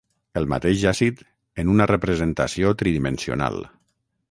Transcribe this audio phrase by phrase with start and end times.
[0.39, 1.21] El mateix àcid
[1.65, 3.63] en una representació tridimensional.